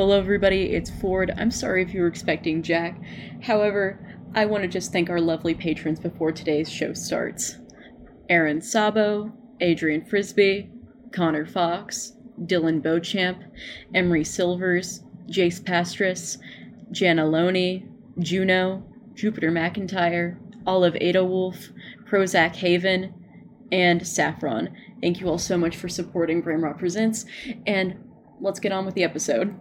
Hello, 0.00 0.18
everybody. 0.18 0.72
It's 0.72 0.88
Ford. 0.88 1.30
I'm 1.36 1.50
sorry 1.50 1.82
if 1.82 1.92
you 1.92 2.00
were 2.00 2.06
expecting 2.06 2.62
Jack. 2.62 2.98
However, 3.42 4.00
I 4.34 4.46
want 4.46 4.62
to 4.62 4.68
just 4.68 4.92
thank 4.92 5.10
our 5.10 5.20
lovely 5.20 5.52
patrons 5.52 6.00
before 6.00 6.32
today's 6.32 6.72
show 6.72 6.94
starts 6.94 7.58
Aaron 8.30 8.62
Sabo, 8.62 9.30
Adrian 9.60 10.02
Frisbee, 10.02 10.70
Connor 11.12 11.44
Fox, 11.44 12.14
Dylan 12.46 12.82
Beauchamp, 12.82 13.42
Emery 13.94 14.24
Silvers, 14.24 15.02
Jace 15.26 15.60
Pastris, 15.60 16.38
Jana 16.90 17.26
Juno, 18.20 18.82
Jupiter 19.12 19.50
McIntyre, 19.50 20.38
Olive 20.66 20.96
Ada 20.98 21.26
Wolf, 21.26 21.68
Prozac 22.06 22.56
Haven, 22.56 23.12
and 23.70 24.06
Saffron. 24.06 24.74
Thank 25.02 25.20
you 25.20 25.28
all 25.28 25.36
so 25.36 25.58
much 25.58 25.76
for 25.76 25.90
supporting 25.90 26.42
Brainrot 26.42 26.78
Presents, 26.78 27.26
and 27.66 28.02
let's 28.40 28.60
get 28.60 28.72
on 28.72 28.86
with 28.86 28.94
the 28.94 29.04
episode. 29.04 29.54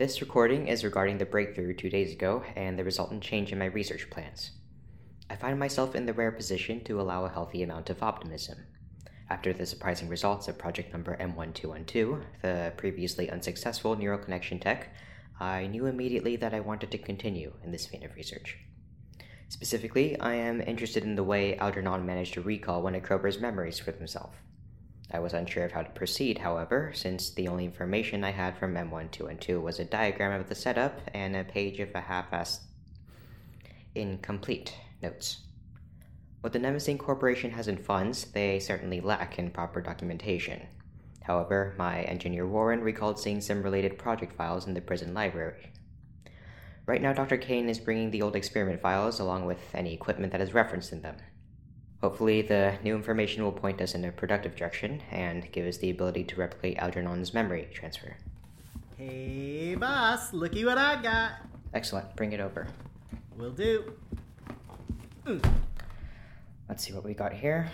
This 0.00 0.22
recording 0.22 0.68
is 0.68 0.82
regarding 0.82 1.18
the 1.18 1.26
breakthrough 1.26 1.74
two 1.74 1.90
days 1.90 2.10
ago 2.10 2.42
and 2.56 2.78
the 2.78 2.84
resultant 2.84 3.22
change 3.22 3.52
in 3.52 3.58
my 3.58 3.66
research 3.66 4.08
plans. 4.08 4.52
I 5.28 5.36
find 5.36 5.58
myself 5.58 5.94
in 5.94 6.06
the 6.06 6.14
rare 6.14 6.32
position 6.32 6.82
to 6.84 6.98
allow 6.98 7.26
a 7.26 7.28
healthy 7.28 7.62
amount 7.62 7.90
of 7.90 8.02
optimism. 8.02 8.64
After 9.28 9.52
the 9.52 9.66
surprising 9.66 10.08
results 10.08 10.48
of 10.48 10.56
project 10.56 10.94
number 10.94 11.18
M1212, 11.18 12.22
the 12.40 12.72
previously 12.78 13.30
unsuccessful 13.30 13.94
neural 13.94 14.18
connection 14.18 14.58
tech, 14.58 14.88
I 15.38 15.66
knew 15.66 15.84
immediately 15.84 16.34
that 16.36 16.54
I 16.54 16.60
wanted 16.60 16.90
to 16.92 16.96
continue 16.96 17.52
in 17.62 17.70
this 17.70 17.84
vein 17.84 18.02
of 18.02 18.14
research. 18.14 18.56
Specifically, 19.50 20.18
I 20.18 20.32
am 20.32 20.62
interested 20.62 21.04
in 21.04 21.14
the 21.14 21.24
way 21.24 21.58
Algernon 21.58 22.06
managed 22.06 22.32
to 22.34 22.40
recall 22.40 22.80
one 22.80 22.94
of 22.94 23.02
Krober's 23.02 23.38
memories 23.38 23.78
for 23.78 23.92
himself. 23.92 24.32
I 25.12 25.18
was 25.18 25.34
unsure 25.34 25.64
of 25.64 25.72
how 25.72 25.82
to 25.82 25.90
proceed, 25.90 26.38
however, 26.38 26.92
since 26.94 27.30
the 27.30 27.48
only 27.48 27.64
information 27.64 28.22
I 28.22 28.30
had 28.30 28.56
from 28.56 28.74
M1212 28.74 29.60
was 29.60 29.80
a 29.80 29.84
diagram 29.84 30.38
of 30.40 30.48
the 30.48 30.54
setup 30.54 31.00
and 31.12 31.34
a 31.34 31.44
page 31.44 31.80
of 31.80 31.94
a 31.94 32.00
half-assed 32.00 32.60
incomplete 33.94 34.74
notes. 35.02 35.38
What 36.40 36.52
the 36.52 36.58
Nemesis 36.58 36.98
Corporation 36.98 37.50
has 37.50 37.68
in 37.68 37.76
funds, 37.76 38.24
they 38.26 38.60
certainly 38.60 39.00
lack 39.00 39.38
in 39.38 39.50
proper 39.50 39.80
documentation. 39.80 40.62
However, 41.22 41.74
my 41.76 42.02
engineer 42.02 42.46
Warren 42.46 42.80
recalled 42.80 43.18
seeing 43.18 43.40
some 43.40 43.62
related 43.62 43.98
project 43.98 44.36
files 44.36 44.66
in 44.66 44.74
the 44.74 44.80
prison 44.80 45.12
library. 45.12 45.70
Right 46.86 47.02
now, 47.02 47.12
Dr. 47.12 47.36
Kane 47.36 47.68
is 47.68 47.78
bringing 47.78 48.10
the 48.10 48.22
old 48.22 48.36
experiment 48.36 48.80
files 48.80 49.20
along 49.20 49.44
with 49.44 49.58
any 49.74 49.92
equipment 49.92 50.32
that 50.32 50.40
is 50.40 50.54
referenced 50.54 50.92
in 50.92 51.02
them. 51.02 51.16
Hopefully, 52.00 52.40
the 52.40 52.78
new 52.82 52.96
information 52.96 53.42
will 53.44 53.52
point 53.52 53.80
us 53.80 53.94
in 53.94 54.04
a 54.06 54.12
productive 54.12 54.56
direction 54.56 55.02
and 55.10 55.50
give 55.52 55.66
us 55.66 55.76
the 55.76 55.90
ability 55.90 56.24
to 56.24 56.36
replicate 56.36 56.78
Algernon's 56.78 57.34
memory 57.34 57.68
transfer. 57.72 58.16
Hey, 58.96 59.74
boss, 59.74 60.32
looky 60.32 60.64
what 60.64 60.78
I 60.78 61.00
got. 61.02 61.32
Excellent, 61.74 62.16
bring 62.16 62.32
it 62.32 62.40
over. 62.40 62.66
Will 63.36 63.50
do. 63.50 63.92
Mm. 65.26 65.44
Let's 66.68 66.84
see 66.84 66.92
what 66.92 67.04
we 67.04 67.12
got 67.12 67.34
here. 67.34 67.70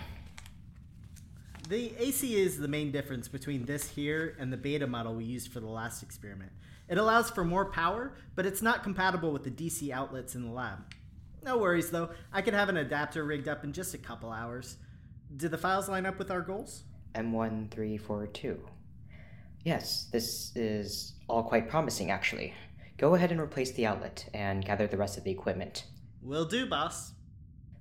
The 1.68 1.92
AC 1.98 2.40
is 2.40 2.58
the 2.58 2.68
main 2.68 2.92
difference 2.92 3.28
between 3.28 3.64
this 3.64 3.88
here 3.88 4.36
and 4.38 4.52
the 4.52 4.56
beta 4.56 4.86
model 4.86 5.14
we 5.14 5.24
used 5.24 5.52
for 5.52 5.60
the 5.60 5.68
last 5.68 6.02
experiment. 6.02 6.52
It 6.88 6.98
allows 6.98 7.30
for 7.30 7.44
more 7.44 7.64
power, 7.64 8.12
but 8.34 8.46
it's 8.46 8.62
not 8.62 8.82
compatible 8.82 9.32
with 9.32 9.44
the 9.44 9.50
DC 9.50 9.90
outlets 9.90 10.34
in 10.34 10.44
the 10.44 10.52
lab. 10.52 10.78
No 11.42 11.58
worries 11.58 11.90
though, 11.90 12.10
I 12.32 12.42
can 12.42 12.54
have 12.54 12.68
an 12.68 12.76
adapter 12.76 13.24
rigged 13.24 13.48
up 13.48 13.64
in 13.64 13.72
just 13.72 13.94
a 13.94 13.98
couple 13.98 14.32
hours. 14.32 14.76
Do 15.36 15.48
the 15.48 15.58
files 15.58 15.88
line 15.88 16.06
up 16.06 16.18
with 16.18 16.30
our 16.30 16.40
goals? 16.40 16.84
M1342. 17.14 18.58
Yes, 19.64 20.08
this 20.12 20.54
is 20.54 21.14
all 21.28 21.42
quite 21.42 21.68
promising 21.68 22.10
actually. 22.10 22.54
Go 22.98 23.14
ahead 23.14 23.30
and 23.32 23.40
replace 23.40 23.72
the 23.72 23.86
outlet 23.86 24.28
and 24.32 24.64
gather 24.64 24.86
the 24.86 24.96
rest 24.96 25.18
of 25.18 25.24
the 25.24 25.30
equipment. 25.30 25.84
Will 26.22 26.44
do, 26.44 26.66
boss. 26.66 27.12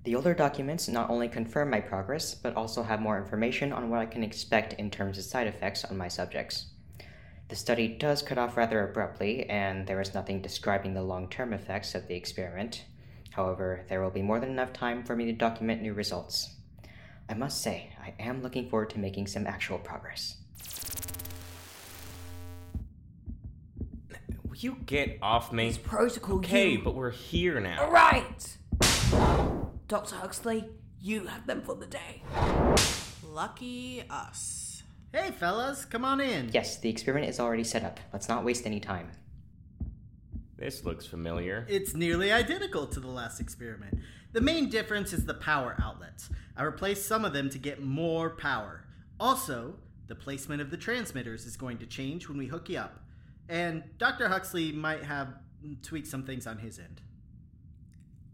The 0.04 0.14
older 0.14 0.34
documents 0.34 0.86
not 0.88 1.10
only 1.10 1.28
confirm 1.28 1.70
my 1.70 1.80
progress, 1.80 2.34
but 2.34 2.54
also 2.54 2.82
have 2.82 3.00
more 3.00 3.18
information 3.18 3.72
on 3.72 3.90
what 3.90 3.98
I 3.98 4.06
can 4.06 4.22
expect 4.22 4.74
in 4.74 4.90
terms 4.90 5.18
of 5.18 5.24
side 5.24 5.48
effects 5.48 5.84
on 5.84 5.96
my 5.96 6.06
subjects. 6.06 6.66
The 7.48 7.56
study 7.56 7.88
does 7.88 8.22
cut 8.22 8.38
off 8.38 8.56
rather 8.56 8.88
abruptly, 8.88 9.48
and 9.48 9.86
there 9.86 10.00
is 10.00 10.14
nothing 10.14 10.42
describing 10.42 10.94
the 10.94 11.02
long 11.02 11.28
term 11.28 11.52
effects 11.52 11.94
of 11.94 12.06
the 12.06 12.14
experiment. 12.14 12.84
However, 13.36 13.84
there 13.90 14.02
will 14.02 14.10
be 14.10 14.22
more 14.22 14.40
than 14.40 14.48
enough 14.48 14.72
time 14.72 15.04
for 15.04 15.14
me 15.14 15.26
to 15.26 15.32
document 15.32 15.82
new 15.82 15.92
results. 15.92 16.54
I 17.28 17.34
must 17.34 17.60
say, 17.60 17.90
I 18.02 18.14
am 18.18 18.42
looking 18.42 18.70
forward 18.70 18.88
to 18.90 18.98
making 18.98 19.26
some 19.26 19.46
actual 19.46 19.76
progress. 19.76 20.38
Will 24.48 24.56
you 24.56 24.78
get 24.86 25.18
off 25.20 25.52
me? 25.52 25.68
It's 25.68 25.76
protocol. 25.76 26.36
Okay, 26.36 26.70
you... 26.70 26.82
but 26.82 26.94
we're 26.94 27.10
here 27.10 27.60
now. 27.60 27.84
All 27.84 27.90
right. 27.90 28.56
Dr. 29.86 30.16
Huxley, 30.16 30.70
you 30.98 31.26
have 31.26 31.46
them 31.46 31.60
for 31.60 31.74
the 31.74 31.86
day. 31.86 32.22
Lucky 33.22 34.02
us. 34.08 34.82
Hey, 35.12 35.30
fellas, 35.30 35.84
come 35.84 36.06
on 36.06 36.22
in. 36.22 36.48
Yes, 36.54 36.78
the 36.78 36.88
experiment 36.88 37.28
is 37.28 37.38
already 37.38 37.64
set 37.64 37.84
up. 37.84 38.00
Let's 38.14 38.30
not 38.30 38.44
waste 38.44 38.64
any 38.64 38.80
time. 38.80 39.10
This 40.58 40.84
looks 40.84 41.04
familiar. 41.04 41.66
It's 41.68 41.94
nearly 41.94 42.32
identical 42.32 42.86
to 42.86 43.00
the 43.00 43.08
last 43.08 43.40
experiment. 43.40 43.98
The 44.32 44.40
main 44.40 44.70
difference 44.70 45.12
is 45.12 45.26
the 45.26 45.34
power 45.34 45.76
outlets. 45.82 46.30
I 46.56 46.62
replaced 46.62 47.06
some 47.06 47.24
of 47.24 47.32
them 47.32 47.50
to 47.50 47.58
get 47.58 47.82
more 47.82 48.30
power. 48.30 48.84
Also, 49.20 49.74
the 50.06 50.14
placement 50.14 50.62
of 50.62 50.70
the 50.70 50.76
transmitters 50.76 51.44
is 51.44 51.56
going 51.56 51.78
to 51.78 51.86
change 51.86 52.28
when 52.28 52.38
we 52.38 52.46
hook 52.46 52.68
you 52.68 52.78
up. 52.78 53.00
And 53.48 53.82
Dr. 53.98 54.28
Huxley 54.28 54.72
might 54.72 55.04
have 55.04 55.28
tweaked 55.82 56.06
some 56.06 56.24
things 56.24 56.46
on 56.46 56.58
his 56.58 56.78
end. 56.78 57.02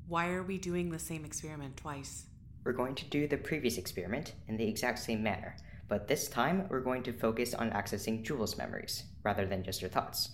Why 0.06 0.30
are 0.30 0.42
we 0.42 0.58
doing 0.58 0.90
the 0.90 0.98
same 0.98 1.24
experiment 1.24 1.76
twice? 1.76 2.26
We're 2.64 2.72
going 2.72 2.94
to 2.96 3.04
do 3.06 3.26
the 3.26 3.36
previous 3.36 3.78
experiment 3.78 4.34
in 4.46 4.56
the 4.56 4.68
exact 4.68 5.00
same 5.00 5.22
manner, 5.22 5.56
but 5.88 6.06
this 6.06 6.28
time 6.28 6.66
we're 6.68 6.80
going 6.80 7.02
to 7.04 7.12
focus 7.12 7.54
on 7.54 7.70
accessing 7.72 8.22
Jules' 8.22 8.56
memories 8.56 9.04
rather 9.24 9.46
than 9.46 9.64
just 9.64 9.80
her 9.80 9.88
thoughts. 9.88 10.30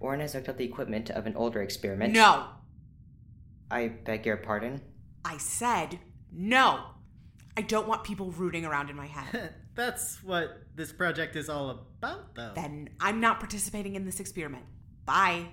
Warren 0.00 0.20
has 0.20 0.32
hooked 0.32 0.48
up 0.48 0.56
the 0.56 0.64
equipment 0.64 1.10
of 1.10 1.26
an 1.26 1.34
older 1.36 1.62
experiment. 1.62 2.14
No! 2.14 2.46
I 3.70 3.88
beg 3.88 4.26
your 4.26 4.36
pardon? 4.36 4.80
I 5.24 5.36
said 5.38 5.98
no! 6.32 6.80
I 7.56 7.62
don't 7.62 7.88
want 7.88 8.04
people 8.04 8.30
rooting 8.30 8.64
around 8.64 8.88
in 8.88 8.96
my 8.96 9.06
head. 9.06 9.54
That's 9.74 10.22
what 10.22 10.62
this 10.74 10.92
project 10.92 11.34
is 11.36 11.48
all 11.48 11.70
about, 11.70 12.34
though. 12.34 12.52
then 12.54 12.88
I'm 13.00 13.20
not 13.20 13.40
participating 13.40 13.96
in 13.96 14.04
this 14.04 14.20
experiment. 14.20 14.64
Bye. 15.04 15.46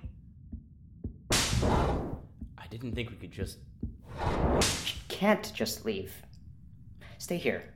I 1.31 2.67
didn't 2.69 2.93
think 2.93 3.09
we 3.09 3.15
could 3.15 3.31
just. 3.31 3.57
She 4.61 4.95
can't 5.07 5.51
just 5.53 5.85
leave. 5.85 6.13
Stay 7.17 7.37
here. 7.37 7.73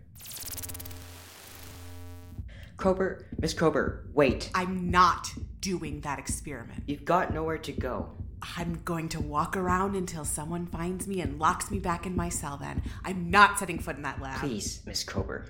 Krober, 2.80 3.26
Miss 3.40 3.54
Krober, 3.54 4.12
wait. 4.14 4.50
I'm 4.56 4.90
not 4.90 5.30
doing 5.60 6.02
that 6.02 6.20
experiment. 6.20 6.84
You've 6.88 7.06
got 7.06 7.34
nowhere 7.34 7.58
to 7.60 7.72
go. 7.72 8.10
I'm 8.58 8.82
going 8.86 9.10
to 9.10 9.20
walk 9.20 9.58
around 9.58 9.96
until 9.96 10.24
someone 10.24 10.66
finds 10.66 11.08
me 11.08 11.20
and 11.20 11.40
locks 11.40 11.70
me 11.70 11.80
back 11.80 12.06
in 12.06 12.16
my 12.16 12.30
cell 12.30 12.58
then. 12.58 12.82
I'm 13.04 13.30
not 13.30 13.60
setting 13.60 13.80
foot 13.80 13.98
in 13.98 14.02
that 14.04 14.22
lab. 14.22 14.40
Please, 14.40 14.82
Miss 14.86 15.04
Krober. 15.04 15.50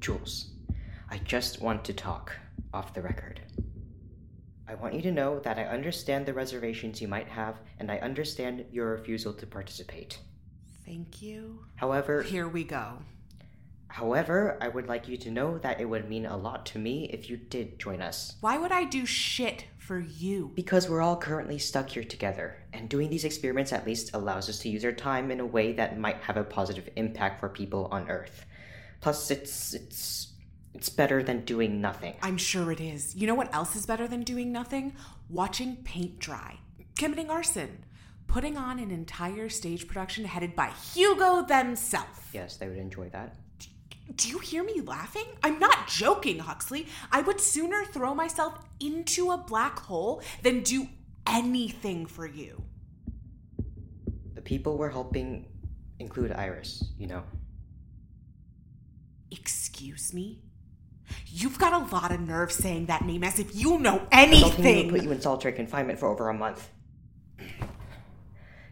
Jules, 0.00 0.52
I 1.10 1.18
just 1.18 1.60
want 1.60 1.84
to 1.84 1.92
talk 1.92 2.34
off 2.72 2.94
the 2.94 3.02
record. 3.02 3.42
I 4.66 4.74
want 4.74 4.94
you 4.94 5.02
to 5.02 5.12
know 5.12 5.40
that 5.40 5.58
I 5.58 5.64
understand 5.64 6.24
the 6.24 6.32
reservations 6.32 7.02
you 7.02 7.08
might 7.08 7.28
have, 7.28 7.56
and 7.78 7.90
I 7.90 7.98
understand 7.98 8.64
your 8.70 8.92
refusal 8.92 9.34
to 9.34 9.46
participate. 9.46 10.18
Thank 10.86 11.20
you. 11.20 11.64
However, 11.76 12.22
Here 12.22 12.48
we 12.48 12.64
go. 12.64 12.98
However, 13.90 14.56
I 14.60 14.68
would 14.68 14.88
like 14.88 15.08
you 15.08 15.16
to 15.18 15.30
know 15.30 15.58
that 15.58 15.80
it 15.80 15.84
would 15.84 16.08
mean 16.08 16.26
a 16.26 16.36
lot 16.36 16.64
to 16.66 16.78
me 16.78 17.10
if 17.12 17.28
you 17.28 17.36
did 17.36 17.78
join 17.78 18.00
us. 18.00 18.36
Why 18.40 18.56
would 18.56 18.72
I 18.72 18.84
do 18.84 19.04
shit 19.04 19.64
for 19.78 19.98
you? 19.98 20.52
Because 20.54 20.88
we're 20.88 21.02
all 21.02 21.16
currently 21.16 21.58
stuck 21.58 21.90
here 21.90 22.04
together, 22.04 22.56
and 22.72 22.88
doing 22.88 23.10
these 23.10 23.24
experiments 23.24 23.72
at 23.72 23.86
least 23.86 24.14
allows 24.14 24.48
us 24.48 24.60
to 24.60 24.68
use 24.68 24.84
our 24.84 24.92
time 24.92 25.30
in 25.30 25.40
a 25.40 25.46
way 25.46 25.72
that 25.72 25.98
might 25.98 26.18
have 26.18 26.36
a 26.36 26.44
positive 26.44 26.88
impact 26.96 27.40
for 27.40 27.48
people 27.48 27.88
on 27.90 28.08
Earth. 28.08 28.46
Plus, 29.00 29.30
it's 29.30 29.74
it's 29.74 30.28
it's 30.74 30.88
better 30.88 31.22
than 31.22 31.44
doing 31.44 31.80
nothing. 31.80 32.14
I'm 32.22 32.36
sure 32.36 32.70
it 32.70 32.80
is. 32.80 33.16
You 33.16 33.26
know 33.26 33.34
what 33.34 33.52
else 33.54 33.74
is 33.74 33.86
better 33.86 34.06
than 34.06 34.22
doing 34.22 34.52
nothing? 34.52 34.94
Watching 35.28 35.76
paint 35.76 36.18
dry, 36.18 36.58
committing 36.96 37.30
arson, 37.30 37.84
putting 38.28 38.56
on 38.56 38.78
an 38.78 38.90
entire 38.90 39.48
stage 39.48 39.88
production 39.88 40.24
headed 40.24 40.54
by 40.54 40.70
Hugo 40.94 41.44
themselves. 41.44 42.20
Yes, 42.32 42.56
they 42.56 42.68
would 42.68 42.78
enjoy 42.78 43.08
that. 43.08 43.34
Do 44.14 44.28
you 44.28 44.38
hear 44.38 44.64
me 44.64 44.80
laughing? 44.80 45.26
I'm 45.42 45.58
not 45.58 45.88
joking, 45.88 46.40
Huxley. 46.40 46.86
I 47.12 47.22
would 47.22 47.40
sooner 47.40 47.84
throw 47.84 48.14
myself 48.14 48.54
into 48.80 49.30
a 49.30 49.38
black 49.38 49.78
hole 49.78 50.22
than 50.42 50.62
do 50.62 50.88
anything 51.26 52.06
for 52.06 52.26
you. 52.26 52.62
The 54.34 54.42
people 54.42 54.76
we're 54.76 54.90
helping 54.90 55.46
include 55.98 56.32
Iris, 56.32 56.84
you 56.98 57.06
know. 57.06 57.22
Excuse 59.30 60.12
me? 60.12 60.42
You've 61.26 61.58
got 61.58 61.72
a 61.72 61.94
lot 61.94 62.12
of 62.12 62.20
nerve 62.20 62.50
saying 62.52 62.86
that 62.86 63.04
name 63.04 63.22
as 63.22 63.38
if 63.38 63.54
you 63.54 63.78
know 63.78 64.06
anything. 64.10 64.90
put 64.90 65.02
you 65.02 65.12
in 65.12 65.20
solitary 65.20 65.54
confinement 65.54 65.98
for 65.98 66.08
over 66.08 66.28
a 66.28 66.34
month. 66.34 66.68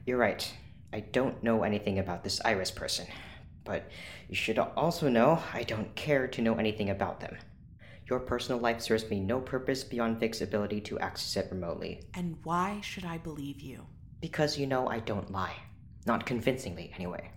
You're 0.07 0.19
right. 0.19 0.51
I 0.93 1.01
don't 1.01 1.43
know 1.43 1.63
anything 1.63 1.99
about 1.99 2.25
this 2.25 2.41
Iris 2.45 2.71
person, 2.71 3.07
but 3.69 3.89
you 4.29 4.35
should 4.35 4.59
also 4.59 5.09
know 5.09 5.41
I 5.53 5.63
don't 5.63 5.95
care 5.95 6.27
to 6.27 6.43
know 6.43 6.55
anything 6.55 6.91
about 6.91 7.21
them. 7.21 7.37
Your 8.09 8.19
personal 8.19 8.59
life 8.61 8.81
serves 8.81 9.09
me 9.11 9.21
no 9.21 9.39
purpose 9.39 9.85
beyond 9.85 10.19
Vic's 10.19 10.41
ability 10.41 10.81
to 10.81 10.99
access 10.99 11.37
it 11.37 11.53
remotely. 11.53 12.03
And 12.15 12.39
why 12.43 12.81
should 12.81 13.05
I 13.05 13.19
believe 13.19 13.61
you? 13.61 13.87
Because 14.21 14.59
you 14.59 14.67
know 14.67 14.89
I 14.89 15.01
don't 15.01 15.31
lie. 15.31 15.55
Not 16.07 16.25
convincingly, 16.25 16.91
anyway. 16.97 17.31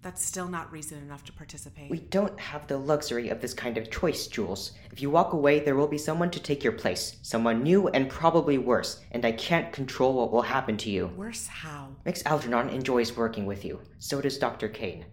That's 0.00 0.24
still 0.24 0.48
not 0.48 0.72
reason 0.72 1.02
enough 1.02 1.24
to 1.24 1.32
participate. 1.32 1.90
We 1.90 1.98
don't 1.98 2.38
have 2.38 2.66
the 2.66 2.78
luxury 2.78 3.28
of 3.28 3.40
this 3.40 3.52
kind 3.52 3.76
of 3.76 3.90
choice, 3.90 4.28
Jules. 4.28 4.72
If 4.92 5.02
you 5.02 5.10
walk 5.10 5.32
away, 5.32 5.58
there 5.58 5.74
will 5.74 5.88
be 5.88 5.98
someone 5.98 6.30
to 6.30 6.40
take 6.40 6.62
your 6.62 6.72
place. 6.72 7.18
Someone 7.22 7.62
new 7.62 7.88
and 7.88 8.08
probably 8.08 8.58
worse, 8.58 9.02
and 9.10 9.24
I 9.24 9.32
can't 9.32 9.72
control 9.72 10.14
what 10.14 10.32
will 10.32 10.42
happen 10.42 10.76
to 10.78 10.90
you. 10.90 11.08
Worse 11.08 11.48
how? 11.48 11.88
Mix 12.04 12.22
Algernon 12.24 12.70
enjoys 12.70 13.16
working 13.16 13.44
with 13.44 13.64
you. 13.64 13.80
So 13.98 14.20
does 14.20 14.38
Dr. 14.38 14.68
Kane. 14.68 15.04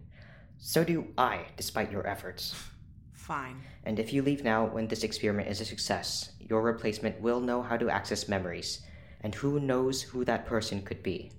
So 0.57 0.83
do 0.83 1.07
I, 1.17 1.45
despite 1.57 1.91
your 1.91 2.07
efforts. 2.07 2.55
Fine. 3.13 3.61
And 3.85 3.99
if 3.99 4.13
you 4.13 4.21
leave 4.21 4.43
now 4.43 4.65
when 4.65 4.87
this 4.87 5.03
experiment 5.03 5.47
is 5.47 5.61
a 5.61 5.65
success, 5.65 6.31
your 6.39 6.61
replacement 6.61 7.19
will 7.21 7.39
know 7.39 7.61
how 7.61 7.77
to 7.77 7.89
access 7.89 8.27
memories. 8.27 8.81
And 9.21 9.33
who 9.33 9.59
knows 9.59 10.01
who 10.01 10.25
that 10.25 10.45
person 10.45 10.81
could 10.81 11.01
be. 11.01 11.31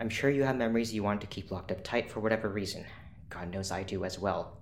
I'm 0.00 0.08
sure 0.08 0.30
you 0.30 0.44
have 0.44 0.56
memories 0.56 0.94
you 0.94 1.02
want 1.02 1.20
to 1.20 1.26
keep 1.26 1.50
locked 1.50 1.72
up 1.72 1.82
tight 1.84 2.10
for 2.10 2.20
whatever 2.20 2.48
reason. 2.48 2.84
God 3.30 3.52
knows 3.52 3.70
I 3.70 3.82
do 3.82 4.04
as 4.04 4.18
well. 4.18 4.58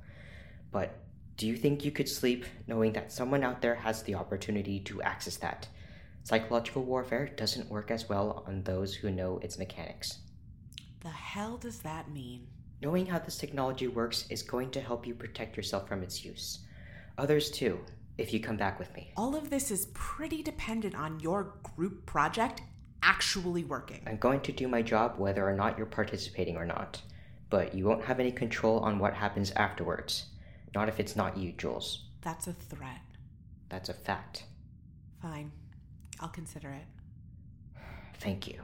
But 0.73 0.99
do 1.37 1.47
you 1.47 1.57
think 1.57 1.85
you 1.85 1.91
could 1.91 2.09
sleep 2.09 2.45
knowing 2.67 2.93
that 2.95 3.13
someone 3.13 3.45
out 3.45 3.61
there 3.61 3.75
has 3.75 4.03
the 4.03 4.15
opportunity 4.15 4.81
to 4.81 5.03
access 5.03 5.37
that? 5.39 5.69
Psychological 6.23 6.83
warfare 6.83 7.27
doesn't 7.37 7.71
work 7.71 7.91
as 7.91 8.09
well 8.09 8.43
on 8.47 8.63
those 8.63 8.95
who 8.95 9.11
know 9.11 9.39
its 9.39 9.59
mechanics. 9.59 10.19
The 11.01 11.11
hell 11.11 11.57
does 11.57 11.81
that 11.81 12.11
mean? 12.11 12.49
Knowing 12.87 13.05
how 13.05 13.19
this 13.19 13.37
technology 13.37 13.89
works 13.89 14.27
is 14.31 14.45
going 14.45 14.71
to 14.71 14.81
help 14.81 15.09
you 15.09 15.13
protect 15.13 15.57
yourself 15.57 15.89
from 15.89 16.05
its 16.05 16.25
use. 16.25 16.61
Others 17.19 17.51
too, 17.51 17.81
if 18.17 18.33
you 18.33 18.39
come 18.39 18.57
back 18.57 18.79
with 18.79 18.95
me. 18.95 19.11
All 19.17 19.35
of 19.35 19.51
this 19.51 19.73
is 19.73 19.87
pretty 19.87 20.41
dependent 20.41 20.95
on 20.95 21.19
your 21.19 21.55
group 21.65 22.07
project 22.07 22.63
actually 23.03 23.65
working. 23.65 24.03
I'm 24.07 24.19
going 24.19 24.41
to 24.43 24.53
do 24.53 24.69
my 24.69 24.83
job 24.83 25.19
whether 25.19 25.45
or 25.45 25.57
not 25.57 25.77
you're 25.77 25.89
participating 25.89 26.57
or 26.57 26.65
not. 26.65 27.03
But 27.51 27.75
you 27.75 27.87
won't 27.87 28.05
have 28.05 28.21
any 28.21 28.31
control 28.31 28.79
on 28.79 29.01
what 29.01 29.15
happens 29.15 29.51
afterwards. 29.57 30.27
Not 30.73 30.89
if 30.89 31.01
it's 31.01 31.17
not 31.17 31.37
you, 31.37 31.55
Jules. 31.59 32.05
That's 32.23 32.47
a 32.47 32.53
threat. 32.53 33.01
That's 33.69 33.89
a 33.89 33.95
fact. 33.95 34.45
Fine. 35.21 35.51
I'll 36.21 36.29
consider 36.29 36.71
it. 36.71 36.87
Thank 38.21 38.47
you. 38.47 38.63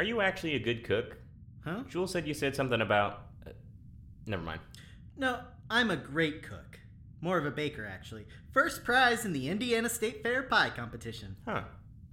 Are 0.00 0.02
you 0.02 0.22
actually 0.22 0.54
a 0.54 0.58
good 0.58 0.82
cook? 0.82 1.18
Huh? 1.62 1.82
Jules 1.86 2.12
said 2.12 2.26
you 2.26 2.32
said 2.32 2.56
something 2.56 2.80
about. 2.80 3.26
Uh, 3.46 3.50
never 4.24 4.42
mind. 4.42 4.62
No, 5.14 5.40
I'm 5.68 5.90
a 5.90 5.96
great 5.96 6.42
cook. 6.42 6.80
More 7.20 7.36
of 7.36 7.44
a 7.44 7.50
baker, 7.50 7.84
actually. 7.84 8.24
First 8.50 8.82
prize 8.82 9.26
in 9.26 9.34
the 9.34 9.50
Indiana 9.50 9.90
State 9.90 10.22
Fair 10.22 10.44
pie 10.44 10.70
competition. 10.74 11.36
Huh. 11.44 11.64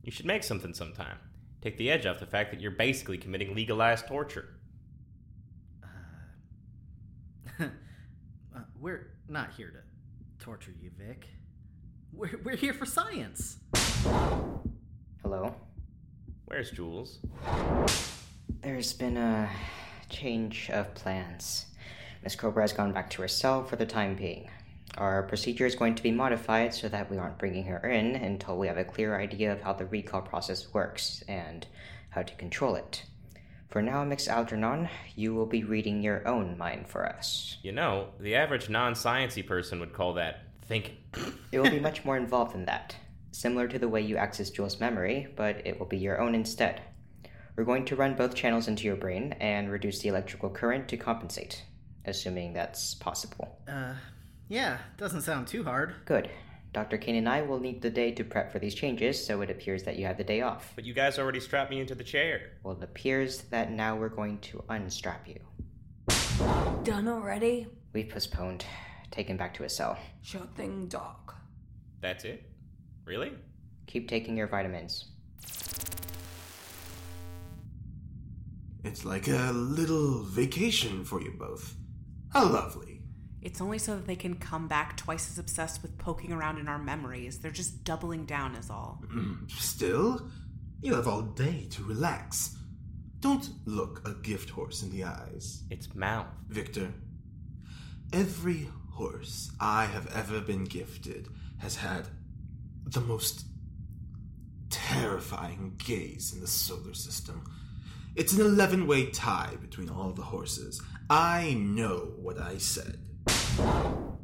You 0.04 0.12
should 0.12 0.26
make 0.26 0.44
something 0.44 0.74
sometime. 0.74 1.18
Take 1.62 1.78
the 1.78 1.90
edge 1.90 2.06
off 2.06 2.20
the 2.20 2.26
fact 2.26 2.52
that 2.52 2.60
you're 2.60 2.72
basically 2.72 3.18
committing 3.18 3.56
legalized 3.56 4.06
torture. 4.06 4.58
Uh, 7.58 7.68
we're 8.82 9.14
not 9.30 9.54
here 9.54 9.70
to 9.70 10.44
torture 10.44 10.74
you, 10.78 10.92
Vic. 10.98 11.26
We're, 12.12 12.38
we're 12.44 12.58
here 12.58 12.74
for 12.74 12.86
science. 12.86 13.60
Hello? 15.24 15.56
Where's 16.48 16.72
Jules? 16.72 17.20
There's 18.62 18.94
been 18.94 19.18
a 19.18 19.50
change 20.10 20.70
of 20.70 20.94
plans. 20.96 21.66
Miss 22.24 22.38
Krober 22.38 22.62
has 22.62 22.72
gone 22.72 22.94
back 22.94 23.10
to 23.12 23.22
her 23.22 23.28
cell 23.28 23.66
for 23.66 23.76
the 23.76 23.86
time 23.86 24.16
being. 24.16 24.50
Our 24.98 25.24
procedure 25.24 25.66
is 25.66 25.76
going 25.76 25.96
to 25.96 26.04
be 26.04 26.10
modified 26.12 26.74
so 26.74 26.88
that 26.88 27.12
we 27.12 27.18
aren't 27.18 27.38
bringing 27.38 27.66
her 27.66 27.90
in 27.90 28.16
until 28.16 28.58
we 28.58 28.68
have 28.68 28.78
a 28.78 28.86
clear 28.86 29.20
idea 29.20 29.52
of 29.52 29.62
how 29.62 29.74
the 29.74 29.88
recall 29.88 30.22
process 30.22 30.74
works 30.74 31.22
and 31.28 31.68
how 32.12 32.22
to 32.22 32.34
control 32.36 32.76
it. 32.76 33.04
For 33.70 33.82
now, 33.82 34.06
Mix 34.06 34.30
Algernon, 34.30 34.88
you 35.18 35.36
will 35.36 35.46
be 35.46 35.66
reading 35.66 36.02
your 36.02 36.26
own 36.26 36.58
mind 36.58 36.88
for 36.88 37.06
us. 37.06 37.58
You 37.62 37.74
know, 37.74 38.08
the 38.22 38.36
average 38.36 38.70
non 38.70 38.94
sciency 38.94 39.46
person 39.46 39.82
would 39.82 39.92
call 39.92 40.14
that 40.14 40.44
thinking. 40.66 40.96
It 41.52 41.60
will 41.60 41.70
be 41.70 41.82
much 41.82 42.06
more 42.06 42.16
involved 42.16 42.54
than 42.54 42.66
that. 42.66 42.96
Similar 43.38 43.68
to 43.68 43.78
the 43.78 43.88
way 43.88 44.02
you 44.02 44.18
access 44.18 44.50
Jules' 44.50 44.80
memory, 44.80 45.28
but 45.36 45.62
it 45.64 45.78
will 45.78 45.86
be 45.86 46.00
your 46.00 46.20
own 46.20 46.34
instead. 46.34 46.82
We're 47.56 47.66
going 47.66 47.86
to 47.86 47.96
run 47.96 48.16
both 48.16 48.34
channels 48.34 48.68
into 48.68 48.86
your 48.86 48.96
brain 48.96 49.34
and 49.34 49.72
reduce 49.72 50.00
the 50.00 50.10
electrical 50.10 50.50
current 50.50 50.88
to 50.88 50.98
compensate, 50.98 51.64
assuming 52.06 52.54
that's 52.54 52.96
possible. 52.96 53.60
Uh, 53.68 53.94
yeah, 54.50 54.80
doesn't 54.98 55.22
sound 55.22 55.46
too 55.46 55.64
hard. 55.64 55.94
Good. 56.06 56.32
Dr. 56.74 56.98
Kane 56.98 57.14
and 57.14 57.30
I 57.30 57.44
will 57.44 57.60
need 57.60 57.84
the 57.84 57.92
day 57.92 58.12
to 58.14 58.24
prep 58.24 58.52
for 58.52 58.58
these 58.58 58.74
changes, 58.74 59.24
so 59.24 59.42
it 59.42 59.52
appears 59.52 59.84
that 59.84 59.98
you 59.98 60.08
have 60.08 60.18
the 60.18 60.24
day 60.24 60.42
off. 60.42 60.74
But 60.74 60.86
you 60.86 60.96
guys 60.96 61.20
already 61.20 61.40
strapped 61.40 61.70
me 61.70 61.80
into 61.80 61.94
the 61.94 62.04
chair. 62.04 62.54
Well, 62.64 62.76
it 62.76 62.84
appears 62.84 63.44
that 63.52 63.72
now 63.72 63.96
we're 63.96 64.10
going 64.10 64.40
to 64.40 64.64
unstrap 64.70 65.28
you. 65.28 65.40
Done 66.84 67.08
already? 67.08 67.68
We've 67.94 68.10
postponed, 68.10 68.66
taken 69.12 69.38
back 69.38 69.54
to 69.54 69.64
a 69.64 69.70
cell. 69.70 69.96
Sure 70.24 70.48
thing, 70.56 70.88
Doc. 70.88 71.36
That's 72.02 72.24
it? 72.24 72.44
Really? 73.08 73.32
Keep 73.88 74.10
taking 74.10 74.36
your 74.36 74.48
vitamins. 74.48 75.06
It's 78.84 79.06
like 79.06 79.30
a 79.30 79.52
little 79.54 80.24
vacation 80.24 81.06
for 81.06 81.22
you 81.22 81.32
both. 81.32 81.76
How 82.34 82.46
lovely. 82.46 83.02
It's 83.42 83.62
only 83.62 83.78
so 83.78 83.96
that 83.96 84.08
they 84.08 84.18
can 84.18 84.36
come 84.36 84.68
back 84.68 84.98
twice 84.98 85.32
as 85.32 85.40
obsessed 85.40 85.82
with 85.82 85.98
poking 85.98 86.34
around 86.34 86.58
in 86.58 86.68
our 86.68 86.78
memories. 86.78 87.40
They're 87.40 87.50
just 87.50 87.86
doubling 87.86 88.26
down, 88.26 88.56
is 88.56 88.70
all. 88.70 89.02
Mm, 89.10 89.50
still, 89.52 90.30
you 90.82 90.94
have 90.94 91.08
all 91.08 91.22
day 91.22 91.68
to 91.72 91.84
relax. 91.84 92.58
Don't 93.22 93.50
look 93.66 94.06
a 94.06 94.16
gift 94.16 94.50
horse 94.50 94.84
in 94.84 94.92
the 94.92 95.06
eyes. 95.06 95.64
It's 95.70 95.96
mouth. 95.96 96.28
Victor, 96.50 96.94
every 98.12 98.68
horse 98.92 99.50
I 99.62 99.86
have 99.86 100.14
ever 100.14 100.42
been 100.42 100.66
gifted 100.66 101.30
has 101.60 101.78
had 101.78 102.10
the 102.88 103.02
most 103.02 103.46
terrifying 104.70 105.74
gaze 105.78 106.34
in 106.34 106.40
the 106.40 106.48
solar 106.48 106.94
system. 106.94 107.44
It's 108.16 108.34
an 108.34 108.42
11 108.42 108.88
way 108.88 109.12
tie 109.12 109.56
between 109.62 109.90
all 109.90 110.12
the 110.12 110.24
horses. 110.24 110.82
I 111.10 111.54
know 111.60 112.14
what 112.18 112.40
I 112.40 112.58
said. 112.58 113.00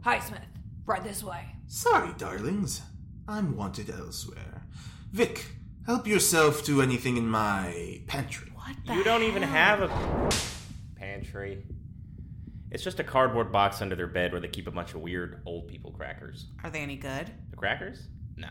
Highsmith. 0.01 0.41
Right 0.85 1.03
this 1.03 1.23
way. 1.23 1.45
Sorry, 1.67 2.13
darlings. 2.17 2.81
I'm 3.27 3.55
wanted 3.55 3.89
elsewhere. 3.89 4.65
Vic, 5.11 5.45
help 5.85 6.07
yourself 6.07 6.63
to 6.65 6.81
anything 6.81 7.17
in 7.17 7.27
my 7.27 8.01
pantry. 8.07 8.51
What 8.55 8.75
the 8.85 8.95
You 8.95 9.03
don't 9.03 9.23
even 9.23 9.43
have 9.43 9.81
a 9.81 10.29
pantry. 10.95 11.63
It's 12.71 12.83
just 12.83 12.99
a 12.99 13.03
cardboard 13.03 13.51
box 13.51 13.81
under 13.81 13.95
their 13.95 14.07
bed 14.07 14.31
where 14.31 14.41
they 14.41 14.47
keep 14.47 14.67
a 14.67 14.71
bunch 14.71 14.93
of 14.95 15.01
weird 15.01 15.41
old 15.45 15.67
people 15.67 15.91
crackers. 15.91 16.47
Are 16.63 16.69
they 16.69 16.79
any 16.79 16.95
good? 16.95 17.29
The 17.51 17.57
crackers? 17.57 18.07
No. 18.37 18.49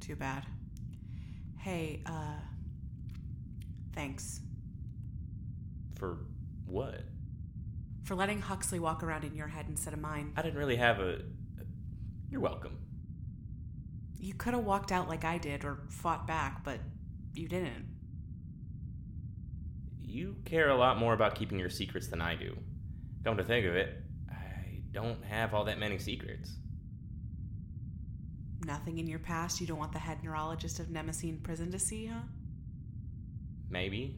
Too 0.00 0.16
bad. 0.16 0.44
Hey, 1.58 2.02
uh. 2.06 2.38
Thanks 3.94 4.40
For 5.98 6.18
what? 6.66 7.04
for 8.04 8.14
letting 8.14 8.40
Huxley 8.40 8.78
walk 8.78 9.02
around 9.02 9.24
in 9.24 9.34
your 9.34 9.46
head 9.48 9.64
instead 9.68 9.94
of 9.94 10.00
mine. 10.00 10.32
I 10.36 10.42
didn't 10.42 10.58
really 10.58 10.76
have 10.76 11.00
a. 11.00 11.20
You're 12.28 12.40
welcome. 12.40 12.76
You 14.18 14.34
could 14.34 14.52
have 14.54 14.64
walked 14.64 14.92
out 14.92 15.08
like 15.08 15.24
I 15.24 15.38
did 15.38 15.64
or 15.64 15.84
fought 15.88 16.26
back, 16.26 16.64
but 16.64 16.80
you 17.32 17.48
didn't. 17.48 17.86
You 20.02 20.36
care 20.44 20.68
a 20.68 20.76
lot 20.76 20.98
more 20.98 21.14
about 21.14 21.34
keeping 21.34 21.58
your 21.58 21.70
secrets 21.70 22.08
than 22.08 22.20
I 22.20 22.34
do. 22.34 22.56
Come 23.24 23.36
to 23.38 23.44
think 23.44 23.64
of 23.66 23.74
it, 23.74 24.02
I 24.30 24.80
don't 24.92 25.24
have 25.24 25.54
all 25.54 25.64
that 25.64 25.78
many 25.78 25.98
secrets. 25.98 26.56
Nothing 28.66 28.98
in 28.98 29.06
your 29.06 29.18
past 29.18 29.60
you 29.60 29.66
don't 29.66 29.78
want 29.78 29.92
the 29.92 29.98
head 29.98 30.18
neurologist 30.22 30.78
of 30.80 30.86
Nemesine 30.86 31.42
Prison 31.42 31.70
to 31.72 31.78
see, 31.78 32.06
huh? 32.06 32.20
Maybe, 33.68 34.16